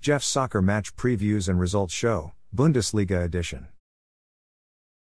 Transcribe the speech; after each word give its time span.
Jeff's 0.00 0.26
Soccer 0.26 0.62
Match 0.62 0.96
Previews 0.96 1.46
and 1.46 1.60
Results 1.60 1.92
Show, 1.92 2.32
Bundesliga 2.56 3.22
Edition. 3.22 3.66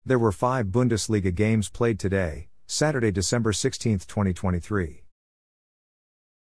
There 0.04 0.18
were 0.18 0.32
five 0.32 0.70
Bundesliga 0.70 1.36
games 1.36 1.70
played 1.70 2.00
today, 2.00 2.48
Saturday, 2.66 3.12
December 3.12 3.54
16, 3.54 4.00
2023. 4.00 5.04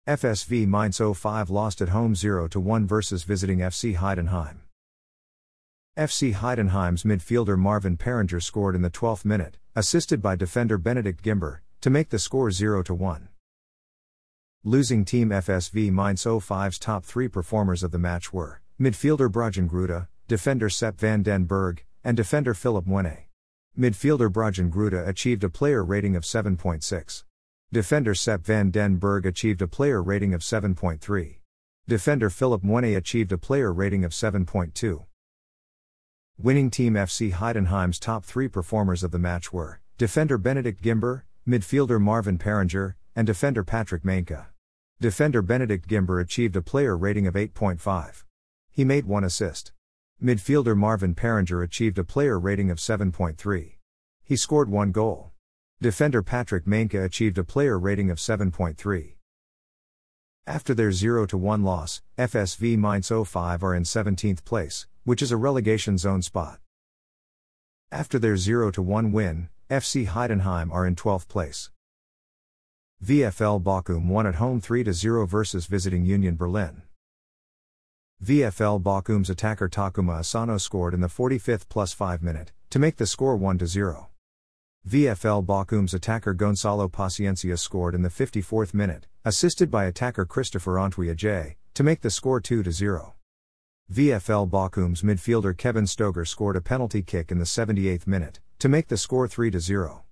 FSV 0.08 0.66
Mainz 0.66 0.98
05 0.98 1.50
lost 1.50 1.82
at 1.82 1.90
home 1.90 2.14
0 2.14 2.48
1 2.48 2.86
versus 2.86 3.24
visiting 3.24 3.58
FC 3.58 3.96
Heidenheim. 3.96 4.60
FC 5.98 6.32
Heidenheim's 6.32 7.02
midfielder 7.02 7.58
Marvin 7.58 7.98
Pieringer 7.98 8.42
scored 8.42 8.74
in 8.74 8.80
the 8.80 8.90
12th 8.90 9.26
minute, 9.26 9.58
assisted 9.76 10.22
by 10.22 10.36
defender 10.36 10.78
Benedikt 10.78 11.22
Gimber, 11.22 11.58
to 11.82 11.90
make 11.90 12.08
the 12.08 12.18
score 12.18 12.50
0 12.50 12.82
1. 12.82 13.28
Losing 14.64 15.04
team 15.04 15.30
FSV 15.30 15.90
Mainz 15.90 16.22
05's 16.22 16.78
top 16.78 17.04
three 17.04 17.26
performers 17.26 17.82
of 17.82 17.90
the 17.90 17.98
match 17.98 18.32
were 18.32 18.60
midfielder 18.80 19.28
Brajan 19.28 19.68
Gruda, 19.68 20.06
defender 20.28 20.70
Sepp 20.70 21.00
van 21.00 21.24
den 21.24 21.46
Berg, 21.46 21.84
and 22.04 22.16
defender 22.16 22.54
Phillipp 22.54 22.86
Mwene. 22.86 23.24
Midfielder 23.76 24.30
Brajan 24.30 24.70
Gruda 24.70 25.04
achieved 25.08 25.42
a 25.42 25.48
player 25.48 25.82
rating 25.82 26.14
of 26.14 26.22
7.6. 26.22 27.24
Defender 27.72 28.14
Sepp 28.14 28.44
van 28.44 28.70
den 28.70 28.98
Berg 28.98 29.26
achieved 29.26 29.62
a 29.62 29.66
player 29.66 30.00
rating 30.00 30.32
of 30.32 30.42
7.3. 30.42 31.38
Defender 31.88 32.30
Phillipp 32.30 32.62
Mwene 32.62 32.96
achieved 32.96 33.32
a 33.32 33.38
player 33.38 33.72
rating 33.72 34.04
of 34.04 34.12
7.2. 34.12 35.06
Winning 36.38 36.70
team 36.70 36.94
FC 36.94 37.32
Heidenheim's 37.32 37.98
top 37.98 38.24
three 38.24 38.46
performers 38.46 39.02
of 39.02 39.10
the 39.10 39.18
match 39.18 39.52
were 39.52 39.80
defender 39.98 40.38
Benedikt 40.38 40.80
Gimber, 40.80 41.22
midfielder 41.48 42.00
Marvin 42.00 42.38
Pieringer, 42.38 42.94
and 43.16 43.26
defender 43.26 43.64
Patrick 43.64 44.04
Mainka. 44.04 44.46
Defender 45.02 45.42
Benedikt 45.42 45.88
Gimber 45.88 46.20
achieved 46.20 46.54
a 46.54 46.62
player 46.62 46.96
rating 46.96 47.26
of 47.26 47.34
8.5. 47.34 48.22
He 48.70 48.84
made 48.84 49.04
one 49.04 49.24
assist. 49.24 49.72
Midfielder 50.22 50.76
Marvin 50.76 51.16
Pieringer 51.16 51.60
achieved 51.64 51.98
a 51.98 52.04
player 52.04 52.38
rating 52.38 52.70
of 52.70 52.78
7.3. 52.78 53.78
He 54.22 54.36
scored 54.36 54.68
one 54.68 54.92
goal. 54.92 55.32
Defender 55.80 56.22
Patrick 56.22 56.66
Mainka 56.66 57.04
achieved 57.04 57.36
a 57.36 57.42
player 57.42 57.80
rating 57.80 58.12
of 58.12 58.18
7.3. 58.18 59.14
After 60.46 60.72
their 60.72 60.92
0 60.92 61.26
1 61.26 61.64
loss, 61.64 62.00
FSV 62.16 62.78
Mainz 62.78 63.10
05 63.10 63.64
are 63.64 63.74
in 63.74 63.82
17th 63.82 64.44
place, 64.44 64.86
which 65.02 65.20
is 65.20 65.32
a 65.32 65.36
relegation 65.36 65.98
zone 65.98 66.22
spot. 66.22 66.60
After 67.90 68.20
their 68.20 68.36
0 68.36 68.70
1 68.70 69.10
win, 69.10 69.48
FC 69.68 70.06
Heidenheim 70.06 70.70
are 70.70 70.86
in 70.86 70.94
12th 70.94 71.26
place. 71.26 71.71
VFL 73.04 73.60
Bochum 73.60 74.06
won 74.06 74.28
at 74.28 74.36
home 74.36 74.60
3 74.60 74.92
0 74.92 75.26
versus 75.26 75.66
visiting 75.66 76.04
Union 76.04 76.36
Berlin. 76.36 76.82
VFL 78.24 78.80
Bochum's 78.80 79.28
attacker 79.28 79.68
Takuma 79.68 80.20
Asano 80.20 80.56
scored 80.56 80.94
in 80.94 81.00
the 81.00 81.08
45th 81.08 81.68
plus 81.68 81.92
5 81.92 82.22
minute, 82.22 82.52
to 82.70 82.78
make 82.78 82.98
the 82.98 83.06
score 83.06 83.34
1 83.34 83.66
0. 83.66 84.08
VFL 84.88 85.44
Bochum's 85.44 85.94
attacker 85.94 86.32
Gonzalo 86.32 86.86
Paciencia 86.86 87.58
scored 87.58 87.96
in 87.96 88.02
the 88.02 88.08
54th 88.08 88.72
minute, 88.72 89.08
assisted 89.24 89.68
by 89.68 89.86
attacker 89.86 90.24
Christopher 90.24 90.74
Antwi 90.74 91.56
to 91.74 91.82
make 91.82 92.02
the 92.02 92.10
score 92.10 92.40
2 92.40 92.70
0. 92.70 93.14
VFL 93.92 94.48
Bochum's 94.48 95.02
midfielder 95.02 95.58
Kevin 95.58 95.86
Stöger 95.86 96.24
scored 96.24 96.54
a 96.54 96.60
penalty 96.60 97.02
kick 97.02 97.32
in 97.32 97.40
the 97.40 97.44
78th 97.46 98.06
minute, 98.06 98.38
to 98.60 98.68
make 98.68 98.86
the 98.86 98.96
score 98.96 99.26
3 99.26 99.58
0. 99.58 100.04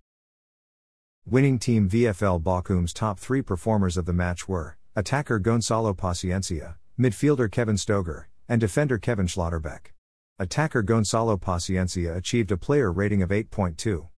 Winning 1.31 1.61
team 1.61 1.89
VFL 1.89 2.43
Bochum's 2.43 2.93
top 2.93 3.17
three 3.17 3.41
performers 3.41 3.97
of 3.97 4.05
the 4.05 4.13
match 4.13 4.49
were 4.49 4.77
attacker 4.97 5.39
Gonzalo 5.39 5.95
Paciencia, 5.95 6.75
midfielder 6.99 7.49
Kevin 7.49 7.77
Stöger, 7.77 8.25
and 8.49 8.61
defender 8.61 8.99
Kevin 8.99 9.29
Schlotterbeck. 9.29 9.93
Attacker 10.41 10.83
Gonzalo 10.83 11.37
Paciencia 11.37 12.17
achieved 12.17 12.51
a 12.51 12.57
player 12.57 12.91
rating 12.91 13.23
of 13.23 13.29
8.2. 13.29 14.09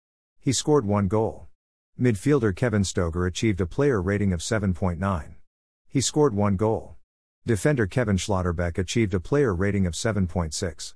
He 0.41 0.55
scored 0.55 0.87
one 0.87 1.07
goal. 1.07 1.49
Midfielder 2.01 2.57
Kevin 2.57 2.81
Stöger 2.81 3.29
achieved 3.29 3.61
a 3.61 3.67
player 3.67 4.01
rating 4.01 4.33
of 4.33 4.41
7.9. 4.41 5.35
He 5.87 6.01
scored 6.01 6.33
one 6.33 6.57
goal. 6.57 6.97
Defender 7.45 7.87
Kevin 7.87 8.17
Schlotterbeck 8.17 8.79
achieved 8.79 9.13
a 9.13 9.21
player 9.21 9.55
rating 9.55 9.85
of 9.85 9.93
7.6. 9.93 10.95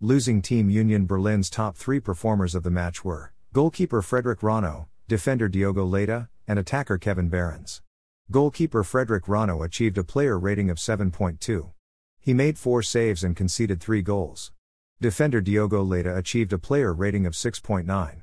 Losing 0.00 0.40
team 0.40 0.70
Union 0.70 1.04
Berlin's 1.04 1.50
top 1.50 1.76
three 1.76 2.00
performers 2.00 2.54
of 2.54 2.62
the 2.62 2.70
match 2.70 3.04
were 3.04 3.34
Goalkeeper 3.58 4.02
Frederik 4.02 4.38
Rønnow, 4.38 4.86
defender 5.08 5.48
Diogo 5.48 5.84
Leite, 5.84 6.28
and 6.46 6.60
attacker 6.60 6.96
Kevin 6.96 7.28
Behrens. 7.28 7.82
Goalkeeper 8.30 8.84
Frederik 8.84 9.24
Rønnow 9.24 9.64
achieved 9.64 9.98
a 9.98 10.04
player 10.04 10.38
rating 10.38 10.70
of 10.70 10.76
7.2. 10.76 11.72
He 12.20 12.32
made 12.32 12.56
four 12.56 12.84
saves 12.84 13.24
and 13.24 13.34
conceded 13.34 13.80
three 13.80 14.00
goals. 14.00 14.52
Defender 15.00 15.40
Diogo 15.40 15.82
Leite 15.82 16.06
achieved 16.06 16.52
a 16.52 16.58
player 16.60 16.92
rating 16.94 17.26
of 17.26 17.32
6.9. 17.32 18.22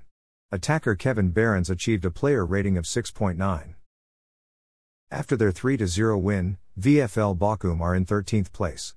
Attacker 0.53 0.95
Kevin 0.95 1.31
Behrens 1.31 1.69
achieved 1.69 2.06
a 2.06 2.12
player 2.12 2.45
rating 2.45 2.78
of 2.78 2.85
6.9. 2.85 3.74
After 5.12 5.35
their 5.35 5.51
3 5.51 5.85
0 5.85 6.18
win, 6.18 6.57
VFL 6.79 7.38
Bochum 7.38 7.81
are 7.81 7.94
in 7.94 8.06
13th 8.06 8.53
place. 8.53 8.95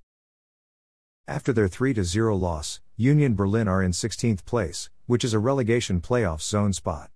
After 1.27 1.53
their 1.53 1.67
3 1.67 2.01
0 2.01 2.37
loss, 2.37 2.81
Union 2.97 3.35
Berlin 3.35 3.67
are 3.67 3.83
in 3.83 3.91
16th 3.91 4.45
place, 4.45 4.89
which 5.09 5.25
is 5.25 5.33
a 5.33 5.39
relegation 5.39 6.03
playoff 6.03 6.43
zone 6.43 6.75
spot. 6.75 7.11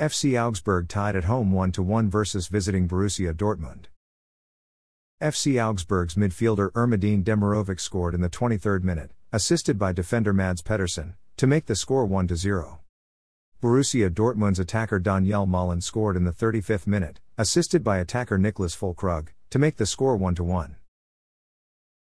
FC 0.00 0.38
Augsburg 0.38 0.88
tied 0.88 1.14
at 1.14 1.24
home 1.24 1.52
1 1.52 1.72
1 1.74 2.10
versus 2.10 2.48
visiting 2.48 2.88
Borussia 2.88 3.32
Dortmund. 3.32 3.84
FC 5.22 5.64
Augsburg's 5.64 6.16
midfielder 6.16 6.72
Ermedin 6.72 7.22
Demirović 7.22 7.78
scored 7.78 8.14
in 8.14 8.20
the 8.20 8.28
23rd 8.28 8.82
minute, 8.82 9.12
assisted 9.32 9.78
by 9.78 9.92
defender 9.92 10.32
Mads 10.32 10.60
Pedersen, 10.60 11.14
to 11.36 11.46
make 11.46 11.66
the 11.66 11.76
score 11.76 12.04
1 12.04 12.34
0. 12.34 12.80
Borussia 13.62 14.10
Dortmund's 14.10 14.58
attacker 14.58 14.98
Donyell 14.98 15.48
Malen 15.48 15.84
scored 15.84 16.16
in 16.16 16.24
the 16.24 16.32
35th 16.32 16.88
minute, 16.88 17.20
assisted 17.38 17.84
by 17.84 17.98
attacker 17.98 18.38
Niklas 18.38 18.76
Füllkrug, 18.76 19.28
to 19.50 19.58
make 19.60 19.76
the 19.76 19.86
score 19.86 20.16
1 20.16 20.34
1. 20.34 20.76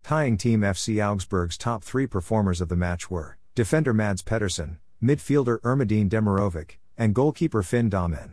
Tying 0.02 0.38
team 0.38 0.62
FC 0.62 1.06
Augsburg's 1.06 1.58
top 1.58 1.84
three 1.84 2.06
performers 2.06 2.62
of 2.62 2.70
the 2.70 2.74
match 2.74 3.10
were 3.10 3.36
defender 3.56 3.94
Mads 3.94 4.20
Pedersen, 4.20 4.76
midfielder 5.02 5.58
Ermedin 5.62 6.10
Demirović, 6.10 6.72
and 6.98 7.14
goalkeeper 7.14 7.62
Finn 7.62 7.88
Dahmen. 7.88 8.32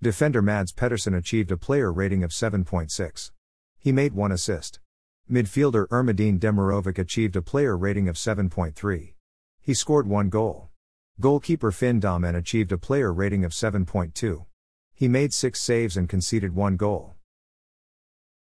Defender 0.00 0.40
Mads 0.40 0.72
Pedersen 0.72 1.12
achieved 1.12 1.52
a 1.52 1.58
player 1.58 1.92
rating 1.92 2.24
of 2.24 2.30
7.6. 2.30 3.30
He 3.76 3.92
made 3.92 4.14
one 4.14 4.32
assist. 4.32 4.80
Midfielder 5.30 5.86
Ermedin 5.88 6.38
Demirović 6.38 6.98
achieved 6.98 7.36
a 7.36 7.42
player 7.42 7.76
rating 7.76 8.08
of 8.08 8.16
7.3. 8.16 9.12
He 9.60 9.74
scored 9.74 10.06
one 10.06 10.30
goal. 10.30 10.70
Goalkeeper 11.20 11.70
Finn 11.70 12.00
Dahmen 12.00 12.34
achieved 12.34 12.72
a 12.72 12.78
player 12.78 13.12
rating 13.12 13.44
of 13.44 13.52
7.2. 13.52 14.46
He 14.94 15.08
made 15.08 15.34
six 15.34 15.60
saves 15.60 15.94
and 15.94 16.08
conceded 16.08 16.54
one 16.54 16.78
goal. 16.78 17.16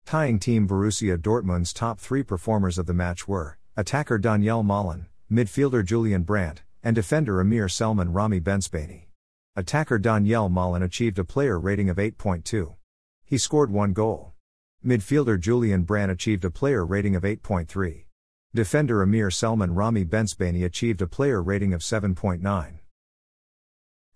Tying 0.05 0.37
team 0.37 0.67
Borussia 0.67 1.17
Dortmund's 1.17 1.73
top 1.73 1.99
three 1.99 2.21
performers 2.21 2.77
of 2.77 2.85
the 2.85 2.93
match 2.93 3.27
were 3.27 3.57
attacker 3.75 4.19
Donyell 4.19 4.63
Malen, 4.63 5.07
midfielder 5.31 5.85
Julian 5.85 6.23
Brandt, 6.23 6.61
and 6.83 6.93
defender 6.93 7.39
Amir 7.39 7.67
Selmane 7.67 8.13
Ramy 8.13 8.41
Bensebaini. 8.41 9.05
Attacker 9.55 9.97
Donyell 9.97 10.51
Malen 10.51 10.83
achieved 10.83 11.17
a 11.19 11.23
player 11.23 11.57
rating 11.57 11.89
of 11.89 11.95
8.2. 11.95 12.75
He 13.23 13.37
scored 13.37 13.71
one 13.71 13.93
goal. 13.93 14.33
Midfielder 14.85 15.39
Julian 15.39 15.83
Brandt 15.83 16.11
achieved 16.11 16.43
a 16.43 16.51
player 16.51 16.85
rating 16.85 17.15
of 17.15 17.23
8.3. 17.23 18.03
Defender 18.53 19.01
Amir 19.01 19.29
Selmane 19.29 19.73
Ramy 19.73 20.03
Bensebaini 20.03 20.65
achieved 20.65 21.01
a 21.01 21.07
player 21.07 21.41
rating 21.41 21.73
of 21.73 21.79
7.9. 21.79 22.79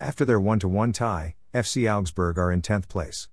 After 0.02 0.26
their 0.26 0.40
1 0.42 0.60
1 0.60 0.92
tie, 0.92 1.36
FC 1.54 1.90
Augsburg 1.90 2.38
are 2.38 2.52
in 2.52 2.62
10th 2.62 2.90
place. 2.90 3.30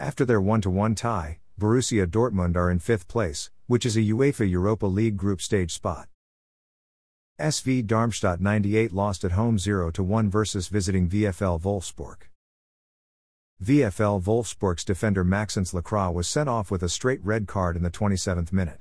After 0.00 0.24
their 0.24 0.40
1 0.40 0.62
1 0.62 0.94
tie, 0.94 1.40
Borussia 1.60 2.06
Dortmund 2.06 2.56
are 2.56 2.70
in 2.70 2.78
5th 2.78 3.08
place, 3.08 3.50
which 3.66 3.84
is 3.84 3.98
a 3.98 4.00
UEFA 4.00 4.48
Europa 4.48 4.86
League 4.86 5.18
group 5.18 5.42
stage 5.42 5.72
spot. 5.74 6.08
SV 7.38 7.86
Darmstadt 7.86 8.40
98 8.40 8.94
lost 8.94 9.22
at 9.22 9.32
home 9.32 9.58
0 9.58 9.92
1 9.94 10.30
versus 10.30 10.68
visiting 10.68 11.06
VFL 11.06 11.60
Wolfsburg. 11.60 12.28
VFL 13.62 14.22
Wolfsburg's 14.22 14.86
defender 14.86 15.22
Maxence 15.22 15.74
Lacroix 15.74 16.10
was 16.10 16.26
sent 16.26 16.48
off 16.48 16.70
with 16.70 16.82
a 16.82 16.88
straight 16.88 17.22
red 17.22 17.46
card 17.46 17.76
in 17.76 17.82
the 17.82 17.90
27th 17.90 18.54
minute. 18.54 18.80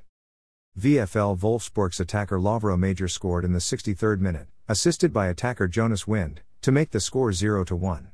VFL 0.80 1.38
Wolfsburg's 1.38 2.00
attacker 2.00 2.40
Lovro 2.40 2.78
Majer 2.80 3.12
scored 3.12 3.44
in 3.44 3.52
the 3.52 3.60
63rd 3.60 4.22
minute, 4.22 4.48
assisted 4.70 5.12
by 5.12 5.28
attacker 5.28 5.68
Jonas 5.68 6.08
Wind, 6.08 6.40
to 6.62 6.72
make 6.72 6.92
the 6.92 7.02
score 7.02 7.34
0 7.34 7.66
1. 7.66 8.08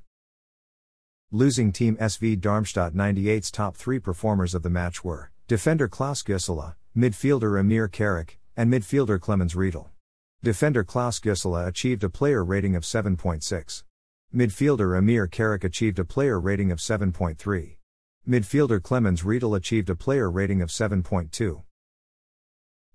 Losing 1.31 1.71
team 1.71 1.97
SV 1.97 2.41
Darmstadt 2.41 2.95
98's 2.95 3.51
top 3.51 3.77
three 3.77 3.99
performers 3.99 4.55
of 4.55 4.63
the 4.63 4.71
match 4.71 5.03
were 5.03 5.29
defender 5.47 5.87
Klaus 5.87 6.23
Gjasula, 6.23 6.73
midfielder 6.97 7.59
Emir 7.59 7.87
Karic, 7.87 8.37
and 8.57 8.73
midfielder 8.73 9.21
Clemens 9.21 9.55
Riedel. 9.55 9.91
Defender 10.43 10.83
Klaus 10.83 11.19
Gjasula 11.19 11.67
achieved 11.67 12.03
a 12.03 12.09
player 12.09 12.43
rating 12.43 12.75
of 12.75 12.81
7.6. 12.81 13.83
Midfielder 14.33 14.97
Emir 14.97 15.27
Karic 15.27 15.63
achieved 15.63 15.99
a 15.99 16.05
player 16.05 16.39
rating 16.39 16.71
of 16.71 16.79
7.3. 16.79 17.77
Midfielder 18.27 18.81
Clemens 18.81 19.23
Riedel 19.23 19.53
achieved 19.53 19.91
a 19.91 19.95
player 19.95 20.31
rating 20.31 20.63
of 20.63 20.69
7.2. 20.69 21.61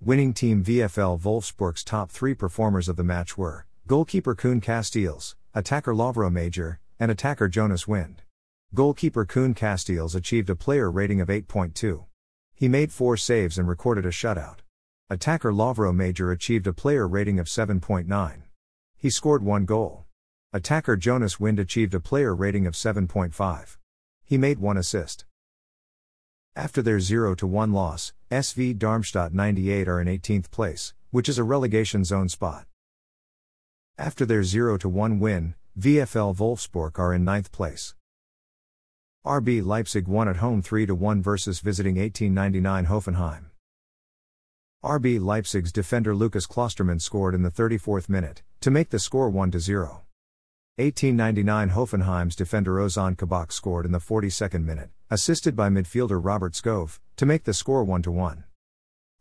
Winning 0.00 0.34
team 0.34 0.64
VFL 0.64 1.20
Wolfsburg's 1.20 1.84
top 1.84 2.10
three 2.10 2.34
performers 2.34 2.88
of 2.88 2.96
the 2.96 3.04
match 3.04 3.38
were 3.38 3.66
goalkeeper 3.86 4.34
Koen 4.34 4.60
Casteels, 4.60 5.36
attacker 5.54 5.94
Lovro 5.94 6.28
Majer, 6.28 6.78
and 6.98 7.12
attacker 7.12 7.46
Jonas 7.46 7.86
Wind. 7.86 8.22
Goalkeeper 8.74 9.24
Koen 9.24 9.54
Casteels 9.54 10.16
achieved 10.16 10.50
a 10.50 10.56
player 10.56 10.90
rating 10.90 11.20
of 11.20 11.28
8.2. 11.28 12.06
He 12.56 12.66
made 12.66 12.90
four 12.90 13.16
saves 13.16 13.56
and 13.56 13.68
recorded 13.68 14.04
a 14.04 14.10
shutout. 14.10 14.62
Attacker 15.08 15.52
Lovro 15.52 15.94
Majer 15.94 16.32
achieved 16.32 16.66
a 16.66 16.72
player 16.72 17.06
rating 17.06 17.38
of 17.38 17.46
7.9. 17.46 18.42
He 18.96 19.08
scored 19.08 19.44
one 19.44 19.64
goal. 19.64 20.04
Attacker 20.52 20.96
Jonas 20.96 21.38
Wind 21.38 21.60
achieved 21.60 21.94
a 21.94 22.00
player 22.00 22.34
rating 22.34 22.66
of 22.66 22.74
7.5. 22.74 23.76
He 24.24 24.36
made 24.36 24.58
one 24.58 24.76
assist. 24.76 25.24
After 26.56 26.82
their 26.82 26.98
0 26.98 27.36
1 27.40 27.72
loss, 27.72 28.14
SV 28.32 28.78
Darmstadt 28.78 29.32
98 29.32 29.86
are 29.86 30.00
in 30.00 30.08
18th 30.08 30.50
place, 30.50 30.92
which 31.12 31.28
is 31.28 31.38
a 31.38 31.44
relegation 31.44 32.02
zone 32.02 32.28
spot. 32.28 32.66
After 33.96 34.26
their 34.26 34.42
0 34.42 34.78
1 34.78 35.20
win, 35.20 35.54
VFL 35.78 36.34
Wolfsburg 36.36 36.98
are 36.98 37.14
in 37.14 37.24
9th 37.24 37.52
place. 37.52 37.94
RB 39.24 39.64
Leipzig 39.64 40.08
won 40.08 40.26
at 40.26 40.38
home 40.38 40.62
3 40.62 40.86
1 40.86 41.22
versus 41.22 41.60
visiting 41.60 41.94
1899 41.94 42.86
Hoffenheim. 42.86 43.50
RB 44.86 45.18
Leipzig's 45.18 45.72
defender 45.72 46.14
Lukas 46.14 46.46
Klostermann 46.46 47.02
scored 47.02 47.34
in 47.34 47.42
the 47.42 47.50
34th 47.50 48.08
minute, 48.08 48.44
to 48.60 48.70
make 48.70 48.90
the 48.90 49.00
score 49.00 49.28
1 49.28 49.50
0. 49.58 50.04
1899 50.76 51.70
Hoffenheim's 51.70 52.36
defender 52.36 52.76
Ozan 52.76 53.18
Kabak 53.18 53.50
scored 53.50 53.84
in 53.84 53.90
the 53.90 53.98
42nd 53.98 54.62
minute, 54.62 54.90
assisted 55.10 55.56
by 55.56 55.68
midfielder 55.68 56.24
Robert 56.24 56.52
Skov, 56.52 57.00
to 57.16 57.26
make 57.26 57.42
the 57.42 57.52
score 57.52 57.82
1 57.82 58.02
1. 58.02 58.44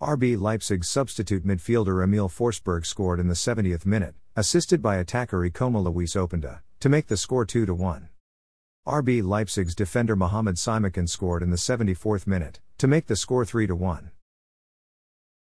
RB 0.03 0.39
Leipzig's 0.39 0.87
substitute 0.87 1.43
midfielder 1.43 2.03
Emil 2.03 2.29
Forsberg 2.29 2.85
scored 2.85 3.19
in 3.19 3.27
the 3.27 3.33
70th 3.33 3.87
minute, 3.87 4.13
assisted 4.35 4.83
by 4.83 4.97
attacker 4.97 5.39
Ikoma 5.49 5.83
Luis 5.83 6.13
Openda, 6.13 6.59
to 6.79 6.89
make 6.89 7.07
the 7.07 7.17
score 7.17 7.43
2 7.43 7.73
1. 7.73 8.09
RB 8.85 9.23
Leipzig's 9.23 9.73
defender 9.73 10.15
Mohamed 10.15 10.57
Simakan 10.57 11.09
scored 11.09 11.41
in 11.41 11.49
the 11.49 11.57
74th 11.57 12.27
minute, 12.27 12.59
to 12.77 12.85
make 12.85 13.07
the 13.07 13.15
score 13.15 13.43
3 13.43 13.65
1. 13.65 14.11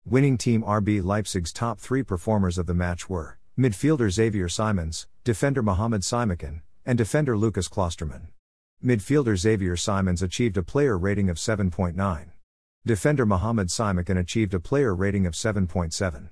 Winning 0.06 0.36
team 0.36 0.62
RB 0.64 1.02
Leipzig's 1.02 1.50
top 1.50 1.80
three 1.80 2.02
performers 2.02 2.58
of 2.58 2.66
the 2.66 2.74
match 2.74 3.08
were 3.08 3.38
midfielder 3.58 4.10
Xavier 4.10 4.50
Simons, 4.50 5.06
defender 5.24 5.62
Mohamed 5.62 6.02
Simakan, 6.02 6.60
and 6.84 6.98
defender 6.98 7.38
Lukas 7.38 7.70
Klostermann. 7.70 8.26
Midfielder 8.84 9.34
Xavier 9.34 9.76
Simons 9.76 10.22
achieved 10.22 10.58
a 10.58 10.62
player 10.62 10.98
rating 10.98 11.30
of 11.30 11.38
7.9. 11.38 12.26
Defender 12.84 13.24
Mohamed 13.24 13.68
Simakan 13.68 14.18
achieved 14.18 14.52
a 14.52 14.60
player 14.60 14.94
rating 14.94 15.24
of 15.24 15.32
7.7. 15.32 16.28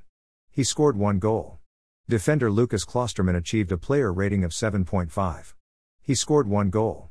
He 0.51 0.65
scored 0.65 0.99
one 0.99 1.19
goal. 1.19 1.59
Defender 2.07 2.51
Lukas 2.51 2.85
Klostermann 2.85 3.37
achieved 3.37 3.73
a 3.73 3.79
player 3.79 4.13
rating 4.13 4.45
of 4.45 4.51
7.5. 4.51 5.55
He 6.03 6.15
scored 6.15 6.47
one 6.47 6.69
goal. 6.69 7.09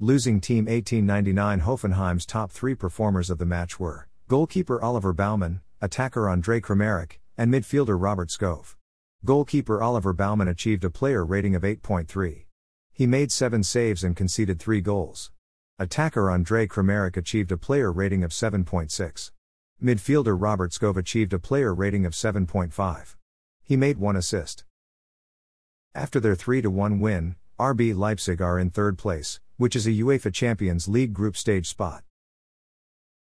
Losing 0.00 0.40
team 0.40 0.64
1899 0.64 1.60
Hoffenheim's 1.60 2.26
top 2.26 2.50
three 2.50 2.74
performers 2.74 3.30
of 3.30 3.38
the 3.38 3.46
match 3.46 3.78
were 3.78 4.08
Goalkeeper 4.30 4.80
Oliver 4.80 5.12
Baumann, 5.12 5.60
attacker 5.80 6.28
Andrei 6.28 6.60
Kramaric, 6.60 7.18
and 7.36 7.52
midfielder 7.52 8.00
Robert 8.00 8.28
Skov. 8.28 8.76
Goalkeeper 9.24 9.82
Oliver 9.82 10.12
Baumann 10.12 10.46
achieved 10.46 10.84
a 10.84 10.88
player 10.88 11.24
rating 11.24 11.56
of 11.56 11.62
8.3. 11.62 12.44
He 12.92 13.06
made 13.08 13.32
7 13.32 13.64
saves 13.64 14.04
and 14.04 14.14
conceded 14.14 14.60
3 14.60 14.82
goals. 14.82 15.32
Attacker 15.80 16.30
Andrei 16.30 16.68
Kramaric 16.68 17.16
achieved 17.16 17.50
a 17.50 17.56
player 17.56 17.90
rating 17.90 18.22
of 18.22 18.30
7.6. 18.30 19.32
Midfielder 19.82 20.40
Robert 20.40 20.70
Skov 20.70 20.96
achieved 20.96 21.32
a 21.32 21.40
player 21.40 21.74
rating 21.74 22.06
of 22.06 22.12
7.5. 22.12 23.16
He 23.64 23.76
made 23.76 23.98
1 23.98 24.14
assist. 24.14 24.62
After 25.92 26.20
their 26.20 26.36
3 26.36 26.60
1 26.60 27.00
win, 27.00 27.34
RB 27.58 27.96
Leipzig 27.96 28.40
are 28.40 28.60
in 28.60 28.70
third 28.70 28.96
place, 28.96 29.40
which 29.56 29.74
is 29.74 29.88
a 29.88 29.90
UEFA 29.90 30.32
Champions 30.32 30.86
League 30.86 31.12
group 31.12 31.36
stage 31.36 31.66
spot. 31.66 32.04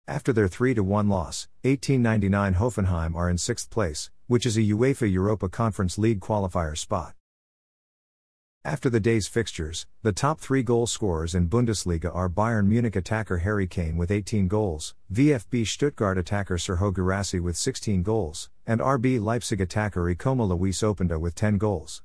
After 0.07 0.33
their 0.33 0.49
3 0.49 0.73
1 0.73 1.07
loss, 1.07 1.47
1899 1.61 2.55
Hoffenheim 2.55 3.15
are 3.15 3.29
in 3.29 3.37
sixth 3.37 3.69
place, 3.69 4.11
which 4.27 4.45
is 4.45 4.57
a 4.57 4.61
UEFA 4.61 5.09
Europa 5.09 5.47
Conference 5.47 5.97
League 5.97 6.19
qualifier 6.19 6.77
spot. 6.77 7.13
After 8.65 8.89
the 8.89 8.99
day's 8.99 9.27
fixtures, 9.27 9.87
the 10.01 10.11
top 10.11 10.41
three 10.41 10.61
goal 10.61 10.87
scorers 10.87 11.33
in 11.33 11.47
Bundesliga 11.47 12.13
are 12.13 12.29
Bayern 12.29 12.67
Munich 12.67 12.97
attacker 12.97 13.37
Harry 13.37 13.65
Kane 13.65 13.95
with 13.95 14.11
18 14.11 14.49
goals, 14.49 14.93
VfB 15.13 15.65
Stuttgart 15.65 16.17
attacker 16.17 16.57
Serhou 16.57 16.91
Guirassy 16.91 17.39
with 17.39 17.55
16 17.55 18.03
goals, 18.03 18.49
and 18.67 18.81
RB 18.81 19.21
Leipzig 19.21 19.61
attacker 19.61 20.13
Ikoma 20.13 20.49
Luis 20.49 20.81
Openda 20.81 21.17
with 21.17 21.33
10 21.33 21.57
goals. 21.57 22.03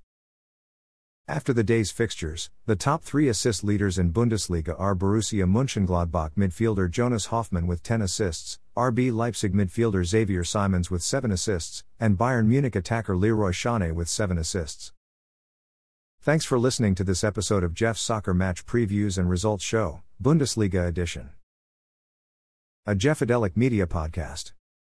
After 1.31 1.53
the 1.53 1.63
day's 1.63 1.91
fixtures, 1.91 2.49
the 2.65 2.75
top 2.75 3.03
three 3.03 3.29
assist 3.29 3.63
leaders 3.63 3.99
in 3.99 4.15
Bundesliga 4.15 4.75
are 4.79 4.97
Borussia 4.97 5.45
Mönchengladbach 5.45 6.31
midfielder 6.39 6.91
Jonas 6.91 7.27
Hofmann 7.27 7.67
with 7.67 7.83
10 7.83 8.01
assists, 8.01 8.59
RB 8.75 9.13
Leipzig 9.13 9.53
midfielder 9.53 10.07
Xavier 10.07 10.43
Simons 10.43 10.91
with 10.91 11.03
7 11.03 11.31
assists, 11.31 11.85
and 12.01 12.17
Bayern 12.17 12.47
Munich 12.47 12.75
attacker 12.75 13.15
Leroy 13.15 13.51
Sané 13.51 13.93
with 13.93 14.09
7 14.09 14.39
assists. 14.39 14.95
Thanks 16.23 16.47
for 16.47 16.59
listening 16.59 16.95
to 16.95 17.05
this 17.05 17.23
episode 17.23 17.63
of 17.63 17.75
Jeff's 17.75 18.01
Soccer 18.01 18.33
Match 18.33 18.65
Previews 18.65 19.19
and 19.19 19.29
Results 19.29 19.63
Show, 19.63 20.01
Bundesliga 20.23 20.89
Edition. 20.89 21.29
A 22.87 22.95
Jeffadelic 22.95 23.55
Media 23.55 23.87
Podcast. 23.87 24.53